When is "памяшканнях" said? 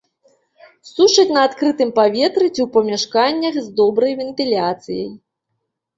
2.77-3.55